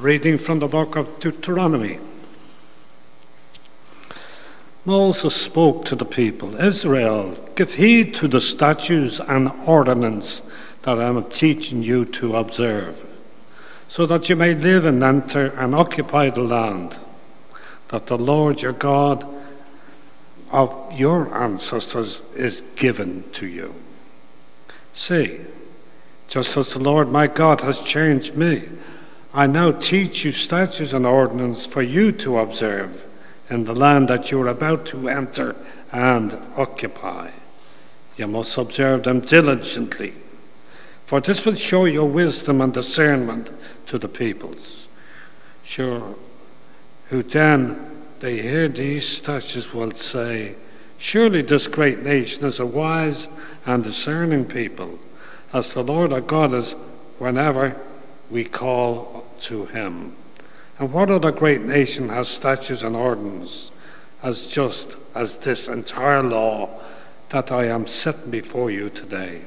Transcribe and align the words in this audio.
reading 0.00 0.38
from 0.38 0.60
the 0.60 0.66
book 0.66 0.96
of 0.96 1.20
Deuteronomy. 1.20 1.98
Moses 4.86 5.36
spoke 5.36 5.84
to 5.84 5.94
the 5.94 6.06
people 6.06 6.56
Israel, 6.56 7.36
give 7.54 7.74
heed 7.74 8.14
to 8.14 8.26
the 8.26 8.40
statutes 8.40 9.20
and 9.20 9.50
ordinances 9.66 10.40
that 10.82 10.98
I 10.98 11.04
am 11.04 11.22
teaching 11.24 11.82
you 11.82 12.06
to 12.06 12.36
observe, 12.36 13.04
so 13.88 14.06
that 14.06 14.30
you 14.30 14.36
may 14.36 14.54
live 14.54 14.86
and 14.86 15.04
enter 15.04 15.48
and 15.48 15.74
occupy 15.74 16.30
the 16.30 16.40
land 16.40 16.96
that 17.88 18.06
the 18.06 18.16
Lord 18.16 18.62
your 18.62 18.72
God 18.72 19.26
of 20.50 20.92
your 20.94 21.34
ancestors 21.36 22.22
is 22.34 22.62
given 22.74 23.24
to 23.32 23.46
you. 23.46 23.74
See, 24.94 25.40
just 26.26 26.56
as 26.56 26.72
the 26.72 26.78
Lord 26.78 27.10
my 27.10 27.26
God 27.26 27.60
has 27.60 27.82
changed 27.82 28.34
me, 28.34 28.66
I 29.32 29.46
now 29.46 29.70
teach 29.70 30.24
you 30.24 30.32
statutes 30.32 30.92
and 30.92 31.06
ordinances 31.06 31.66
for 31.66 31.82
you 31.82 32.10
to 32.12 32.38
observe 32.38 33.06
in 33.48 33.64
the 33.64 33.74
land 33.74 34.08
that 34.08 34.30
you 34.30 34.40
are 34.42 34.48
about 34.48 34.86
to 34.86 35.08
enter 35.08 35.54
and 35.92 36.36
occupy. 36.56 37.30
You 38.16 38.26
must 38.26 38.58
observe 38.58 39.04
them 39.04 39.20
diligently, 39.20 40.14
for 41.04 41.20
this 41.20 41.44
will 41.44 41.54
show 41.54 41.84
your 41.84 42.08
wisdom 42.08 42.60
and 42.60 42.74
discernment 42.74 43.50
to 43.86 43.98
the 43.98 44.08
peoples. 44.08 44.86
Sure, 45.62 46.16
who 47.08 47.22
then 47.22 48.02
they 48.18 48.42
hear 48.42 48.68
these 48.68 49.08
statutes 49.08 49.72
will 49.72 49.92
say, 49.92 50.56
Surely 50.98 51.40
this 51.42 51.66
great 51.66 52.02
nation 52.02 52.44
is 52.44 52.58
a 52.58 52.66
wise 52.66 53.28
and 53.64 53.84
discerning 53.84 54.44
people, 54.44 54.98
as 55.52 55.72
the 55.72 55.82
Lord 55.82 56.12
our 56.12 56.20
God 56.20 56.52
is 56.52 56.72
whenever 57.18 57.80
we 58.30 58.44
call 58.44 59.19
to 59.40 59.66
him. 59.66 60.16
And 60.78 60.92
what 60.92 61.10
other 61.10 61.30
great 61.30 61.60
nation 61.60 62.08
has 62.08 62.28
statutes 62.28 62.82
and 62.82 62.96
ordinances 62.96 63.70
as 64.22 64.46
just 64.46 64.96
as 65.14 65.36
this 65.38 65.68
entire 65.68 66.22
law 66.22 66.70
that 67.28 67.52
I 67.52 67.66
am 67.66 67.86
setting 67.86 68.30
before 68.30 68.70
you 68.70 68.88
today? 68.88 69.42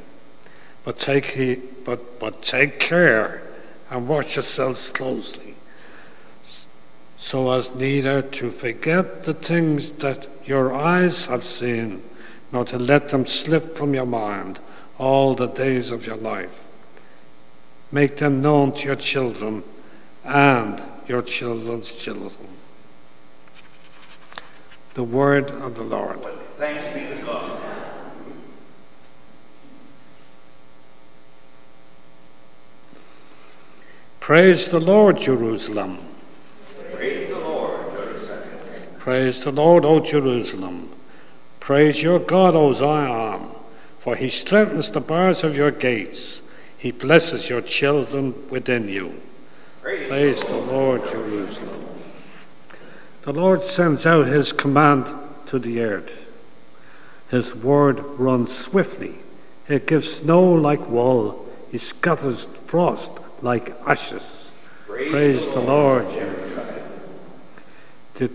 But 0.84 1.00
take 1.00 1.26
heed, 1.26 1.62
but, 1.86 2.20
but 2.20 2.44
take 2.44 2.80
care 2.80 3.42
and 3.90 4.08
watch 4.08 4.36
yourselves 4.36 4.92
closely, 4.92 5.56
so 7.18 7.52
as 7.52 7.74
neither 7.74 8.22
to 8.22 8.52
forget 8.52 9.24
the 9.24 9.34
things 9.34 9.94
that 9.94 10.28
your 10.46 10.74
eyes 10.74 11.28
have 11.28 11.46
seen, 11.46 12.04
nor 12.52 12.66
to 12.66 12.78
let 12.78 13.10
them 13.10 13.26
slip 13.26 13.76
from 13.76 13.94
your 13.94 14.06
mind 14.06 14.60
all 14.98 15.34
the 15.34 15.48
days 15.48 15.90
of 15.90 16.06
your 16.06 16.18
life. 16.18 16.68
Make 17.92 18.18
them 18.18 18.42
known 18.42 18.74
to 18.74 18.86
your 18.86 18.96
children 18.96 19.64
and 20.24 20.82
your 21.08 21.22
children's 21.22 21.96
children. 21.96 22.48
The 24.94 25.04
word 25.04 25.50
of 25.52 25.76
the 25.76 25.84
Lord. 25.84 26.20
Thanks 26.58 26.88
be 26.88 27.16
to 27.16 27.26
God. 27.26 27.60
Praise 34.20 34.70
the 34.70 34.80
Lord, 34.80 35.18
Jerusalem. 35.18 35.98
Praise 36.94 37.28
the 37.28 37.40
Lord, 37.40 37.90
Jerusalem. 37.90 38.40
Praise 38.98 39.44
the 39.44 39.52
Lord, 39.52 39.84
O 39.84 40.00
Jerusalem. 40.00 40.90
Praise 41.60 42.02
your 42.02 42.20
God, 42.20 42.56
O 42.56 42.72
Zion, 42.72 43.50
for 44.00 44.16
he 44.16 44.30
strengthens 44.30 44.92
the 44.92 45.02
bars 45.02 45.44
of 45.44 45.58
your 45.58 45.72
gates. 45.72 46.42
He 46.78 46.92
blesses 46.92 47.50
your 47.50 47.62
children 47.62 48.48
within 48.50 48.88
you. 48.88 49.22
Praise, 49.84 50.08
Praise 50.08 50.40
the 50.46 50.56
Lord, 50.56 51.02
Jerusalem. 51.10 51.86
The 53.24 53.34
Lord 53.34 53.62
sends 53.64 54.06
out 54.06 54.28
his 54.28 54.54
command 54.54 55.06
to 55.48 55.60
the 55.60 55.82
earth. 55.82 56.32
His 57.30 57.54
word 57.54 58.00
runs 58.00 58.56
swiftly. 58.58 59.16
It 59.68 59.86
gives 59.86 60.10
snow 60.10 60.54
like 60.54 60.88
wool. 60.88 61.46
He 61.70 61.78
scatters 61.78 62.46
frost 62.66 63.12
like 63.42 63.76
ashes. 63.86 64.52
Praise, 64.88 65.12
Praise 65.12 65.48
the 65.50 65.60
Lord, 65.60 66.10
Jerusalem. 66.10 66.76
The, 68.14 68.32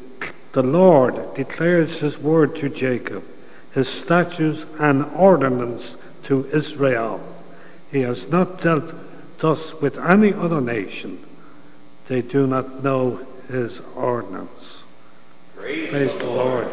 the 0.52 0.62
Lord 0.62 1.32
declares 1.34 2.00
his 2.00 2.18
word 2.18 2.56
to 2.56 2.68
Jacob, 2.68 3.24
his 3.72 3.88
statutes 3.88 4.66
and 4.78 5.02
ordinance 5.02 5.96
to 6.24 6.44
Israel. 6.52 7.26
He 7.90 8.02
has 8.02 8.28
not 8.28 8.60
dealt 8.60 8.92
thus 9.38 9.72
with 9.80 9.96
any 9.96 10.34
other 10.34 10.60
nation. 10.60 11.24
They 12.08 12.22
do 12.22 12.46
not 12.46 12.82
know 12.82 13.26
his 13.48 13.82
ordinance. 13.94 14.82
Praise, 15.54 15.90
Praise 15.90 16.16
the 16.16 16.24
Lord. 16.24 16.68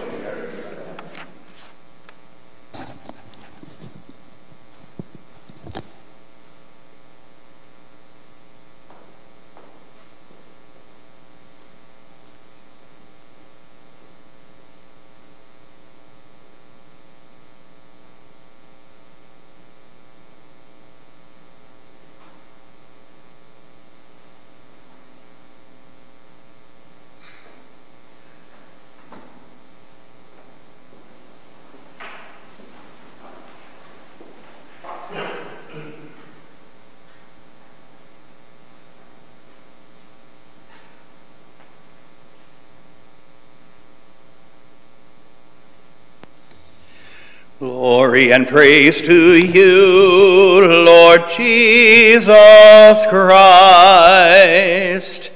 Glory 47.88 48.34
and 48.34 48.48
praise 48.48 49.00
to 49.04 49.38
you, 49.38 50.66
Lord 50.86 51.22
Jesus 51.38 53.06
Christ. 53.12 55.30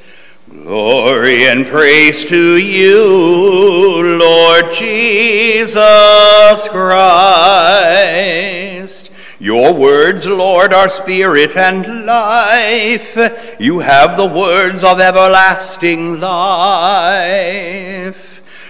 Glory 0.49 1.45
and 1.45 1.67
praise 1.67 2.25
to 2.25 2.57
you, 2.57 4.17
Lord 4.19 4.73
Jesus 4.73 6.67
Christ. 6.69 6.81
Your 9.37 9.71
words, 9.71 10.25
Lord, 10.25 10.73
are 10.73 10.89
spirit 10.89 11.55
and 11.55 12.07
life. 12.07 13.15
You 13.59 13.77
have 13.77 14.17
the 14.17 14.25
words 14.25 14.83
of 14.83 14.99
everlasting 14.99 16.19
life. 16.19 18.28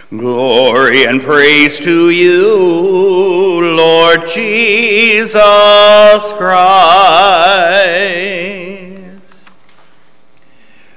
Glory 0.10 1.06
and 1.06 1.22
praise 1.22 1.80
to 1.82 2.10
you, 2.10 3.76
Lord 3.78 4.28
Jesus 4.28 5.36
Christ. 6.32 6.74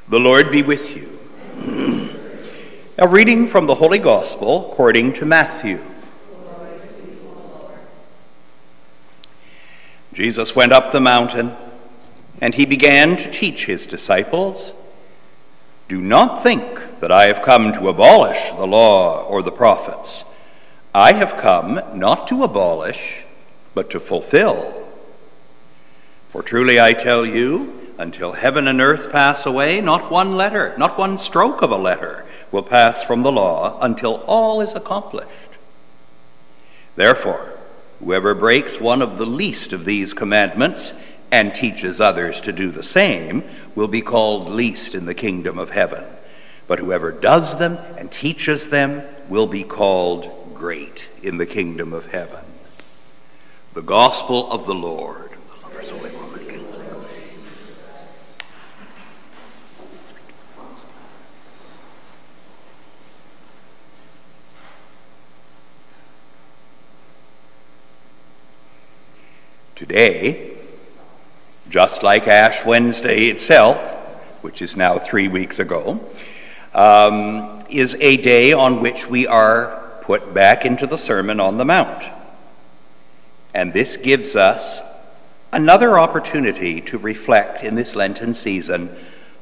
The 0.09 0.19
Lord 0.19 0.51
be 0.51 0.63
with 0.63 0.97
you. 0.97 2.09
A 2.99 3.07
reading 3.07 3.49
from 3.49 3.67
the 3.67 3.75
Holy 3.75 3.99
Gospel 3.99 4.73
according 4.73 5.13
to 5.15 5.27
Matthew. 5.27 5.79
Jesus 10.15 10.57
went 10.57 10.73
up 10.73 10.91
the 10.91 11.01
mountain, 11.01 11.55
and 12.41 12.55
he 12.55 12.65
began 12.65 13.19
to 13.19 13.31
teach 13.31 13.67
his 13.67 13.87
disciples 13.87 14.75
Do 15.87 16.01
not 16.01 16.43
think 16.43 16.81
that 17.03 17.11
I 17.11 17.27
have 17.27 17.43
come 17.43 17.73
to 17.73 17.89
abolish 17.89 18.53
the 18.53 18.65
law 18.65 19.25
or 19.25 19.43
the 19.43 19.51
prophets. 19.51 20.23
I 20.95 21.15
have 21.15 21.37
come 21.37 21.81
not 21.95 22.29
to 22.29 22.45
abolish, 22.45 23.25
but 23.75 23.91
to 23.91 23.99
fulfill. 23.99 24.87
For 26.31 26.45
truly 26.45 26.79
I 26.79 26.93
tell 26.93 27.27
you, 27.27 27.91
until 27.99 28.35
heaven 28.35 28.69
and 28.69 28.81
earth 28.81 29.11
pass 29.11 29.45
away, 29.45 29.81
not 29.81 30.13
one 30.13 30.37
letter, 30.37 30.77
not 30.79 30.97
one 30.97 31.19
stroke 31.19 31.61
of 31.61 31.73
a 31.73 31.77
letter 31.77 32.25
will 32.53 32.63
pass 32.63 33.03
from 33.03 33.25
the 33.25 33.33
law 33.33 33.81
until 33.81 34.23
all 34.29 34.61
is 34.61 34.77
accomplished. 34.77 35.29
Therefore, 36.95 37.59
whoever 37.99 38.33
breaks 38.33 38.81
one 38.81 39.03
of 39.03 39.19
the 39.19 39.27
least 39.27 39.73
of 39.73 39.85
these 39.85 40.15
commandments 40.15 40.95
and 41.33 41.53
teaches 41.53 42.01
others 42.01 42.41
to 42.43 42.53
do 42.53 42.71
the 42.71 42.85
same 42.85 43.43
will 43.75 43.89
be 43.89 44.03
called 44.03 44.49
least 44.49 44.95
in 44.95 45.07
the 45.07 45.15
kingdom 45.17 45.59
of 45.59 45.71
heaven. 45.71 46.05
But 46.67 46.79
whoever 46.79 47.13
does 47.13 47.59
them 47.59 47.79
and 47.97 48.11
teaches 48.11 48.71
them 48.71 49.03
will 49.29 49.47
be 49.47 49.63
called 49.63 50.55
great 50.55 51.09
in 51.23 51.39
the 51.39 51.47
kingdom 51.47 51.93
of 51.93 52.13
heaven. 52.13 52.45
The 53.75 53.83
gospel 53.83 54.51
of 54.53 54.67
the 54.67 54.75
Lord. 54.75 55.31
Today, 69.75 70.57
just 71.69 72.05
like 72.05 72.29
Ash 72.29 72.65
Wednesday 72.65 73.27
itself, 73.27 73.81
which 74.43 74.63
is 74.63 74.77
now 74.77 74.97
three 74.97 75.27
weeks 75.27 75.59
ago, 75.59 75.99
um, 76.75 77.61
is 77.69 77.97
a 78.01 78.17
day 78.19 78.53
on 78.53 78.81
which 78.81 79.09
we 79.09 79.27
are 79.27 79.83
put 80.03 80.35
back 80.35 80.65
into 80.65 80.87
the 80.87 80.99
Sermon 80.99 81.41
on 81.41 81.59
the 81.59 81.65
Mount. 81.65 82.05
And 83.55 83.73
this 83.73 83.97
gives 83.97 84.35
us 84.35 84.83
another 85.53 85.99
opportunity 85.99 86.81
to 86.81 86.99
reflect 86.99 87.63
in 87.63 87.75
this 87.75 87.95
Lenten 87.95 88.35
season 88.35 88.95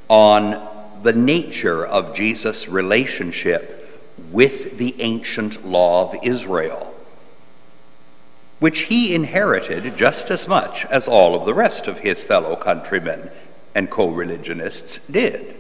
on 0.09 0.69
the 1.03 1.13
nature 1.13 1.87
of 1.87 2.15
Jesus' 2.15 2.69
relationship 2.69 3.77
with 4.31 4.77
the 4.79 5.01
ancient 5.01 5.65
law 5.67 6.13
of 6.13 6.19
Israel, 6.23 6.95
which 8.59 8.81
he 8.83 9.15
inherited 9.15 9.97
just 9.97 10.31
as 10.31 10.47
much 10.47 10.85
as 10.87 11.09
all 11.09 11.35
of 11.35 11.47
the 11.47 11.55
rest 11.55 11.87
of 11.87 11.99
his 11.99 12.23
fellow 12.23 12.57
countrymen 12.57 13.31
and 13.75 13.89
co 13.89 14.09
religionists 14.09 14.99
did. 15.07 15.60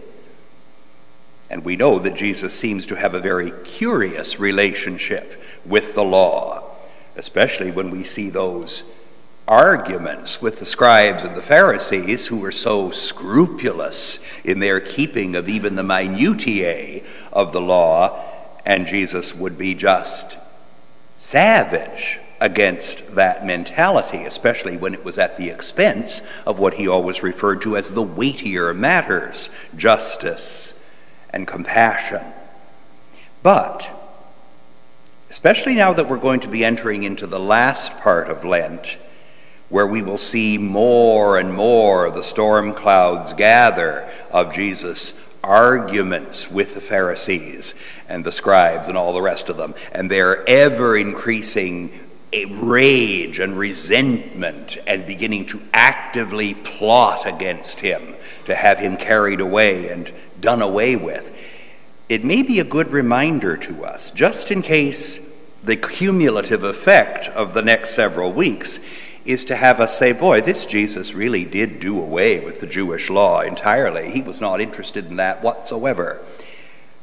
And 1.51 1.65
we 1.65 1.75
know 1.75 1.99
that 1.99 2.15
Jesus 2.15 2.55
seems 2.55 2.87
to 2.87 2.95
have 2.97 3.13
a 3.13 3.21
very 3.21 3.51
curious 3.65 4.39
relationship 4.39 5.43
with 5.67 5.95
the 5.97 6.05
law, 6.05 6.63
especially 7.17 7.73
when 7.73 7.91
we 7.91 8.05
see 8.05 8.31
those 8.31 8.85
arguments 9.49 10.41
with 10.41 10.61
the 10.61 10.67
scribes 10.67 11.25
and 11.25 11.35
the 11.35 11.43
Pharisees 11.43 12.29
who 12.29 12.39
were 12.39 12.53
so 12.53 12.93
scrupulous 12.93 14.21
in 14.45 14.61
their 14.61 14.81
keeping 14.81 15.35
of 15.35 15.49
even 15.49 15.75
the 15.75 15.83
minutiae 15.83 17.03
of 17.33 17.53
the 17.53 17.61
law, 17.61 18.25
and 18.65 18.87
Jesus 18.87 19.35
would 19.35 19.59
be 19.59 19.75
just 19.75 20.39
savage 21.17 22.21
against 22.41 23.17
that 23.17 23.45
mentality, 23.45 24.19
especially 24.19 24.77
when 24.77 24.95
it 24.95 25.05
was 25.05 25.19
at 25.19 25.37
the 25.37 25.51
expense 25.51 26.23
of 26.47 26.61
what 26.61 26.75
he 26.75 26.87
always 26.87 27.25
referred 27.25 27.61
to 27.63 27.77
as 27.77 27.93
the 27.93 28.03
weightier 28.03 28.73
matters 28.73 29.51
justice 29.77 30.80
and 31.33 31.47
compassion. 31.47 32.23
But, 33.43 33.89
especially 35.31 35.75
now 35.75 35.93
that 35.93 36.09
we're 36.09 36.19
going 36.19 36.41
to 36.41 36.49
be 36.49 36.65
entering 36.65 37.03
into 37.03 37.27
the 37.27 37.41
last 37.41 37.97
part 37.99 38.29
of 38.29 38.45
Lent, 38.45 38.99
where 39.69 39.87
we 39.87 40.03
will 40.03 40.19
see 40.19 40.59
more 40.59 41.39
and 41.39 41.55
more 41.55 42.11
the 42.11 42.25
storm 42.25 42.75
clouds 42.75 43.33
gather 43.33 44.11
of 44.31 44.53
Jesus' 44.53 45.15
arguments 45.43 46.51
with 46.51 46.75
the 46.75 46.81
Pharisees 46.81 47.75
and 48.09 48.25
the 48.25 48.33
scribes 48.33 48.89
and 48.89 48.99
all 48.99 49.13
the 49.13 49.23
rest 49.23 49.49
of 49.49 49.57
them, 49.57 49.75
and 49.93 50.11
their 50.11 50.47
ever 50.49 50.97
increasing 50.97 51.99
rage 52.51 53.39
and 53.39 53.59
resentment 53.59 54.79
and 54.87 55.07
beginning 55.07 55.47
to 55.47 55.61
actively 55.73 56.55
plot 56.55 57.27
against 57.27 57.81
him 57.81 58.15
to 58.45 58.55
have 58.55 58.79
him 58.79 58.97
carried 58.97 59.41
away 59.41 59.89
and 59.89 60.13
done 60.41 60.63
away 60.63 60.97
with. 60.97 61.35
It 62.09 62.25
may 62.25 62.43
be 62.43 62.59
a 62.59 62.65
good 62.65 62.91
reminder 62.91 63.57
to 63.57 63.85
us, 63.85 64.11
just 64.11 64.51
in 64.51 64.63
case 64.63 65.21
the 65.63 65.77
cumulative 65.77 66.65
effect 66.65 67.29
of 67.29 67.55
the 67.55 67.63
next 67.63 67.91
several 67.91 68.33
weeks 68.33 68.81
is 69.25 69.45
to 69.45 69.57
have 69.57 69.81
us 69.81 69.99
say, 69.99 70.13
boy, 70.13 70.41
this 70.41 70.65
Jesus 70.67 71.13
really 71.13 71.45
did 71.45 71.79
do 71.79 72.01
away 72.01 72.41
with 72.41 72.61
the 72.61 72.67
Jewish 72.67 73.11
law 73.11 73.41
entirely. 73.41 74.11
He 74.11 74.23
was 74.23 74.41
not 74.41 74.61
interested 74.61 75.07
in 75.07 75.17
that 75.17 75.43
whatsoever. 75.43 76.21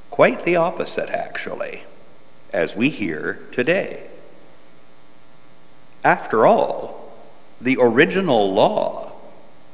Quite 0.10 0.44
the 0.44 0.56
opposite, 0.56 1.10
actually, 1.10 1.84
as 2.51 2.75
we 2.75 2.89
hear 2.89 3.39
today. 3.51 4.07
After 6.04 6.48
all, 6.48 7.13
the 7.62 7.78
original 7.80 8.54
law, 8.54 9.12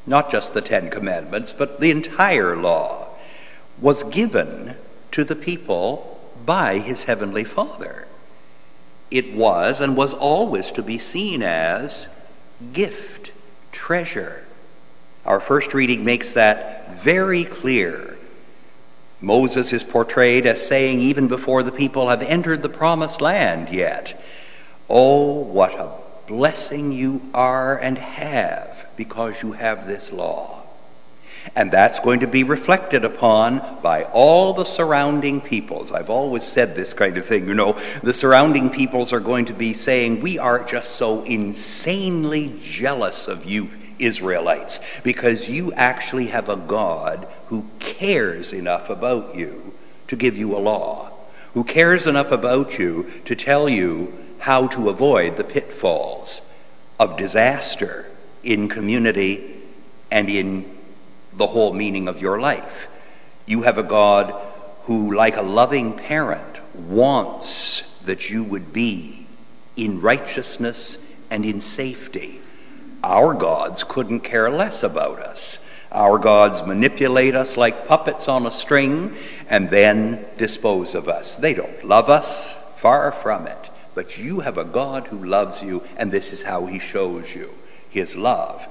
not 0.05 0.29
just 0.29 0.53
the 0.53 0.61
Ten 0.61 0.89
Commandments, 0.89 1.53
but 1.53 1.79
the 1.79 1.91
entire 1.91 2.55
law, 2.55 3.02
was 3.79 4.03
given 4.03 4.75
to 5.11 5.23
the 5.23 5.35
people 5.35 6.19
by 6.45 6.79
his 6.79 7.05
heavenly 7.05 7.43
Father. 7.43 8.07
It 9.11 9.33
was 9.33 9.79
and 9.79 9.95
was 9.95 10.13
always 10.13 10.71
to 10.71 10.81
be 10.81 10.97
seen 10.97 11.43
as 11.43 12.07
gift, 12.73 13.31
treasure. 13.71 14.43
Our 15.25 15.39
first 15.39 15.73
reading 15.73 16.03
makes 16.03 16.33
that 16.33 16.95
very 16.95 17.43
clear. 17.43 18.17
Moses 19.21 19.71
is 19.71 19.83
portrayed 19.83 20.45
as 20.45 20.65
saying, 20.65 20.99
even 20.99 21.27
before 21.27 21.63
the 21.63 21.71
people 21.71 22.09
have 22.09 22.21
entered 22.21 22.61
the 22.61 22.69
promised 22.69 23.21
land 23.21 23.69
yet, 23.69 24.19
Oh, 24.89 25.39
what 25.39 25.79
a 25.79 25.91
blessing 26.27 26.91
you 26.91 27.21
are 27.33 27.77
and 27.77 27.97
have 27.97 28.87
because 28.97 29.41
you 29.41 29.53
have 29.53 29.87
this 29.87 30.11
law. 30.11 30.62
And 31.55 31.71
that's 31.71 31.99
going 31.99 32.21
to 32.21 32.27
be 32.27 32.43
reflected 32.43 33.05
upon 33.05 33.61
by 33.81 34.03
all 34.05 34.53
the 34.53 34.63
surrounding 34.63 35.41
peoples. 35.41 35.91
I've 35.91 36.09
always 36.09 36.43
said 36.43 36.75
this 36.75 36.93
kind 36.93 37.17
of 37.17 37.25
thing. 37.25 37.47
You 37.47 37.53
know, 37.53 37.73
the 38.01 38.13
surrounding 38.13 38.69
peoples 38.69 39.13
are 39.13 39.19
going 39.19 39.45
to 39.45 39.53
be 39.53 39.73
saying, 39.73 40.21
We 40.21 40.39
are 40.39 40.63
just 40.63 40.91
so 40.95 41.23
insanely 41.23 42.59
jealous 42.61 43.27
of 43.27 43.45
you, 43.45 43.69
Israelites, 43.99 44.79
because 45.03 45.49
you 45.49 45.73
actually 45.73 46.27
have 46.27 46.49
a 46.49 46.55
God 46.55 47.27
who 47.47 47.65
cares 47.79 48.53
enough 48.53 48.89
about 48.89 49.35
you 49.35 49.73
to 50.07 50.15
give 50.15 50.37
you 50.37 50.55
a 50.55 50.59
law, 50.59 51.11
who 51.53 51.63
cares 51.63 52.07
enough 52.07 52.31
about 52.31 52.79
you 52.79 53.11
to 53.25 53.35
tell 53.35 53.69
you 53.69 54.13
how 54.39 54.67
to 54.67 54.89
avoid 54.89 55.37
the 55.37 55.43
pitfalls 55.43 56.41
of 56.99 57.17
disaster 57.17 58.09
in 58.43 58.67
community 58.67 59.55
and 60.11 60.29
in 60.29 60.65
the 61.37 61.47
whole 61.47 61.73
meaning 61.73 62.07
of 62.07 62.21
your 62.21 62.39
life. 62.39 62.87
You 63.45 63.63
have 63.63 63.77
a 63.77 63.83
God 63.83 64.33
who, 64.83 65.13
like 65.13 65.37
a 65.37 65.41
loving 65.41 65.93
parent, 65.93 66.59
wants 66.75 67.83
that 68.05 68.29
you 68.29 68.43
would 68.43 68.73
be 68.73 69.27
in 69.75 70.01
righteousness 70.01 70.97
and 71.29 71.45
in 71.45 71.59
safety. 71.59 72.41
Our 73.03 73.33
gods 73.33 73.83
couldn't 73.83 74.21
care 74.21 74.49
less 74.49 74.83
about 74.83 75.19
us. 75.19 75.59
Our 75.91 76.17
gods 76.17 76.63
manipulate 76.63 77.35
us 77.35 77.57
like 77.57 77.87
puppets 77.87 78.27
on 78.27 78.47
a 78.47 78.51
string 78.51 79.15
and 79.49 79.69
then 79.69 80.25
dispose 80.37 80.95
of 80.95 81.07
us. 81.07 81.35
They 81.35 81.53
don't 81.53 81.83
love 81.83 82.09
us, 82.09 82.53
far 82.75 83.11
from 83.11 83.45
it. 83.47 83.69
But 83.93 84.17
you 84.17 84.39
have 84.39 84.57
a 84.57 84.63
God 84.63 85.07
who 85.07 85.23
loves 85.23 85.61
you, 85.61 85.83
and 85.97 86.11
this 86.11 86.33
is 86.33 86.41
how 86.41 86.65
he 86.65 86.79
shows 86.79 87.35
you 87.35 87.53
his 87.89 88.15
love. 88.15 88.67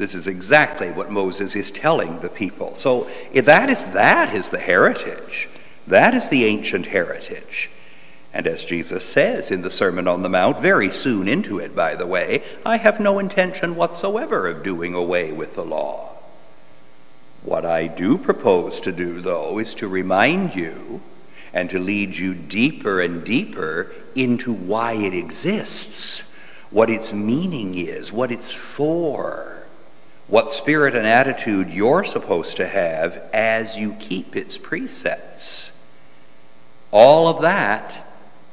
This 0.00 0.14
is 0.14 0.26
exactly 0.26 0.90
what 0.90 1.10
Moses 1.10 1.54
is 1.54 1.70
telling 1.70 2.20
the 2.20 2.30
people. 2.30 2.74
So 2.74 3.06
eh, 3.34 3.42
that 3.42 3.68
is 3.68 3.84
that 3.92 4.34
is 4.34 4.48
the 4.48 4.58
heritage. 4.58 5.46
That 5.86 6.14
is 6.14 6.30
the 6.30 6.46
ancient 6.46 6.86
heritage. 6.86 7.68
And 8.32 8.46
as 8.46 8.64
Jesus 8.64 9.04
says 9.04 9.50
in 9.50 9.60
the 9.60 9.68
Sermon 9.68 10.08
on 10.08 10.22
the 10.22 10.30
Mount, 10.30 10.58
very 10.58 10.90
soon 10.90 11.28
into 11.28 11.58
it, 11.58 11.76
by 11.76 11.96
the 11.96 12.06
way, 12.06 12.42
I 12.64 12.78
have 12.78 12.98
no 12.98 13.18
intention 13.18 13.76
whatsoever 13.76 14.48
of 14.48 14.62
doing 14.62 14.94
away 14.94 15.32
with 15.32 15.54
the 15.54 15.66
law. 15.66 16.12
What 17.42 17.66
I 17.66 17.86
do 17.86 18.16
propose 18.16 18.80
to 18.80 18.92
do, 18.92 19.20
though, 19.20 19.58
is 19.58 19.74
to 19.74 19.86
remind 19.86 20.54
you 20.54 21.02
and 21.52 21.68
to 21.68 21.78
lead 21.78 22.16
you 22.16 22.32
deeper 22.32 23.02
and 23.02 23.22
deeper 23.22 23.92
into 24.16 24.50
why 24.50 24.94
it 24.94 25.12
exists, 25.12 26.22
what 26.70 26.88
its 26.88 27.12
meaning 27.12 27.74
is, 27.74 28.10
what 28.10 28.32
it's 28.32 28.54
for 28.54 29.49
what 30.30 30.48
spirit 30.48 30.94
and 30.94 31.06
attitude 31.06 31.70
you're 31.70 32.04
supposed 32.04 32.56
to 32.56 32.66
have 32.66 33.16
as 33.32 33.76
you 33.76 33.92
keep 33.94 34.36
its 34.36 34.56
precepts. 34.56 35.72
All 36.92 37.26
of 37.26 37.42
that 37.42 38.06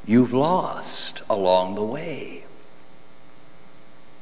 you've 0.05 0.33
lost 0.33 1.21
along 1.29 1.75
the 1.75 1.83
way. 1.83 2.43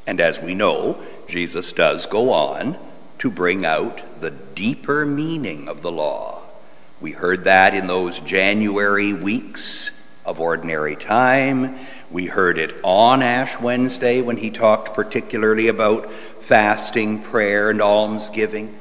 And 0.05 0.19
as 0.19 0.41
we 0.41 0.53
know, 0.53 1.01
Jesus 1.27 1.71
does 1.71 2.05
go 2.05 2.31
on 2.31 2.77
to 3.19 3.31
bring 3.31 3.65
out 3.65 4.21
the 4.21 4.31
deeper 4.31 5.05
meaning 5.05 5.69
of 5.69 5.81
the 5.81 5.91
law. 5.91 6.41
We 6.99 7.11
heard 7.11 7.45
that 7.45 7.73
in 7.73 7.87
those 7.87 8.19
January 8.19 9.13
weeks 9.13 9.91
of 10.25 10.41
ordinary 10.41 10.97
time. 10.97 11.77
We 12.11 12.27
heard 12.27 12.57
it 12.57 12.75
on 12.83 13.21
Ash 13.21 13.59
Wednesday 13.59 14.21
when 14.21 14.37
he 14.37 14.49
talked 14.49 14.93
particularly 14.93 15.67
about 15.67 16.11
fasting, 16.13 17.21
prayer, 17.21 17.69
and 17.69 17.81
almsgiving. 17.81 18.77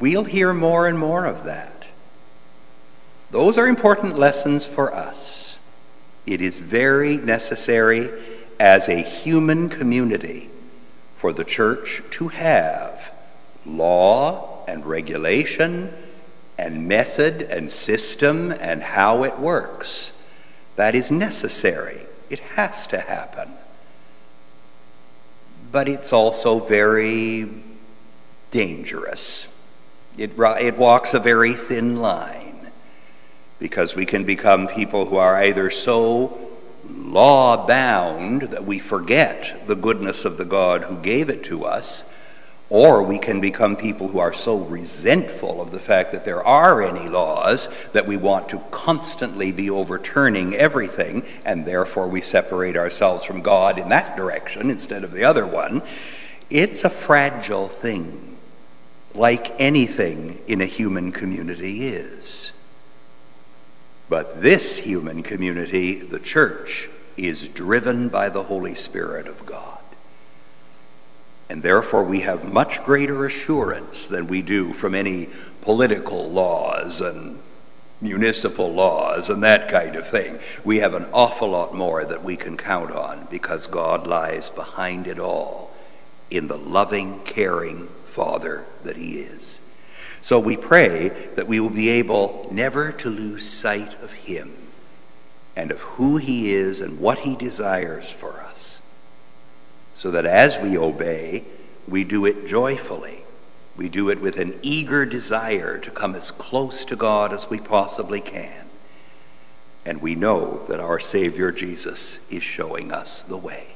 We'll 0.00 0.24
hear 0.24 0.52
more 0.52 0.86
and 0.88 0.98
more 0.98 1.26
of 1.26 1.44
that. 1.44 1.86
Those 3.30 3.58
are 3.58 3.66
important 3.66 4.16
lessons 4.16 4.66
for 4.66 4.94
us. 4.94 5.58
It 6.26 6.40
is 6.40 6.58
very 6.58 7.16
necessary 7.16 8.10
as 8.58 8.88
a 8.88 9.02
human 9.02 9.68
community 9.68 10.48
for 11.16 11.32
the 11.32 11.44
church 11.44 12.02
to 12.10 12.28
have 12.28 13.12
law 13.66 14.64
and 14.66 14.86
regulation 14.86 15.92
and 16.56 16.88
method 16.88 17.42
and 17.42 17.70
system 17.70 18.52
and 18.52 18.82
how 18.82 19.24
it 19.24 19.38
works. 19.38 20.12
That 20.76 20.94
is 20.94 21.10
necessary. 21.10 22.00
It 22.30 22.40
has 22.40 22.86
to 22.88 22.98
happen. 23.00 23.50
but 25.74 25.88
it's 25.88 26.12
also 26.12 26.60
very 26.60 27.48
dangerous. 28.52 29.48
It, 30.16 30.30
it 30.38 30.78
walks 30.78 31.14
a 31.14 31.18
very 31.18 31.52
thin 31.52 31.96
line 32.00 32.70
because 33.58 33.96
we 33.96 34.06
can 34.06 34.22
become 34.24 34.68
people 34.68 35.06
who 35.06 35.16
are 35.16 35.42
either 35.42 35.70
so 35.70 36.38
law 36.88 37.66
bound 37.66 38.42
that 38.42 38.64
we 38.64 38.78
forget 38.78 39.66
the 39.66 39.74
goodness 39.74 40.24
of 40.24 40.36
the 40.36 40.44
God 40.44 40.84
who 40.84 40.96
gave 40.98 41.28
it 41.28 41.42
to 41.44 41.64
us, 41.64 42.04
or 42.74 43.04
we 43.04 43.20
can 43.20 43.40
become 43.40 43.76
people 43.76 44.08
who 44.08 44.18
are 44.18 44.32
so 44.32 44.56
resentful 44.56 45.60
of 45.60 45.70
the 45.70 45.78
fact 45.78 46.10
that 46.10 46.24
there 46.24 46.42
are 46.42 46.82
any 46.82 47.08
laws 47.08 47.68
that 47.92 48.04
we 48.04 48.16
want 48.16 48.48
to 48.48 48.58
constantly 48.72 49.52
be 49.52 49.70
overturning 49.70 50.56
everything, 50.56 51.24
and 51.44 51.64
therefore 51.64 52.08
we 52.08 52.20
separate 52.20 52.76
ourselves 52.76 53.22
from 53.22 53.40
God 53.42 53.78
in 53.78 53.90
that 53.90 54.16
direction 54.16 54.70
instead 54.70 55.04
of 55.04 55.12
the 55.12 55.22
other 55.22 55.46
one. 55.46 55.82
It's 56.50 56.82
a 56.82 56.90
fragile 56.90 57.68
thing, 57.68 58.38
like 59.14 59.54
anything 59.60 60.40
in 60.48 60.60
a 60.60 60.66
human 60.66 61.12
community 61.12 61.86
is. 61.86 62.50
But 64.08 64.42
this 64.42 64.78
human 64.78 65.22
community, 65.22 66.00
the 66.00 66.18
church, 66.18 66.88
is 67.16 67.46
driven 67.46 68.08
by 68.08 68.30
the 68.30 68.42
Holy 68.42 68.74
Spirit 68.74 69.28
of 69.28 69.46
God. 69.46 69.73
And 71.48 71.62
therefore, 71.62 72.04
we 72.04 72.20
have 72.20 72.52
much 72.52 72.82
greater 72.84 73.26
assurance 73.26 74.06
than 74.06 74.26
we 74.26 74.42
do 74.42 74.72
from 74.72 74.94
any 74.94 75.28
political 75.60 76.30
laws 76.30 77.00
and 77.00 77.38
municipal 78.00 78.72
laws 78.72 79.30
and 79.30 79.42
that 79.42 79.70
kind 79.70 79.96
of 79.96 80.06
thing. 80.06 80.38
We 80.64 80.78
have 80.78 80.94
an 80.94 81.06
awful 81.12 81.50
lot 81.50 81.74
more 81.74 82.04
that 82.04 82.22
we 82.22 82.36
can 82.36 82.56
count 82.56 82.90
on 82.90 83.26
because 83.30 83.66
God 83.66 84.06
lies 84.06 84.50
behind 84.50 85.06
it 85.06 85.18
all 85.18 85.70
in 86.30 86.48
the 86.48 86.58
loving, 86.58 87.20
caring 87.24 87.88
Father 88.06 88.64
that 88.82 88.96
He 88.96 89.20
is. 89.20 89.60
So 90.20 90.38
we 90.38 90.56
pray 90.56 91.10
that 91.36 91.46
we 91.46 91.60
will 91.60 91.70
be 91.70 91.90
able 91.90 92.48
never 92.50 92.92
to 92.92 93.10
lose 93.10 93.48
sight 93.48 94.00
of 94.02 94.12
Him 94.12 94.52
and 95.56 95.70
of 95.70 95.80
who 95.80 96.16
He 96.16 96.52
is 96.52 96.80
and 96.80 96.98
what 96.98 97.18
He 97.18 97.36
desires 97.36 98.10
for 98.10 98.40
us, 98.40 98.73
so 99.94 100.10
that 100.10 100.26
as 100.26 100.58
we 100.58 100.76
obey, 100.76 101.44
we 101.88 102.04
do 102.04 102.26
it 102.26 102.46
joyfully. 102.46 103.22
We 103.76 103.88
do 103.88 104.08
it 104.10 104.20
with 104.20 104.38
an 104.38 104.58
eager 104.62 105.04
desire 105.04 105.78
to 105.78 105.90
come 105.90 106.14
as 106.14 106.30
close 106.30 106.84
to 106.86 106.96
God 106.96 107.32
as 107.32 107.50
we 107.50 107.58
possibly 107.58 108.20
can. 108.20 108.66
And 109.84 110.00
we 110.00 110.14
know 110.14 110.64
that 110.68 110.80
our 110.80 110.98
Savior 110.98 111.52
Jesus 111.52 112.20
is 112.30 112.42
showing 112.42 112.92
us 112.92 113.22
the 113.22 113.36
way. 113.36 113.73